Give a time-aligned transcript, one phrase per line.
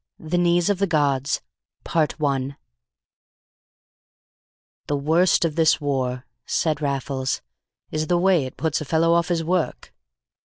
[0.17, 1.41] THE KNEES OF THE GODS
[1.85, 2.55] I
[4.87, 7.43] "The worst of this war," said Raffles,
[7.91, 9.93] "is the way it puts a fellow off his work."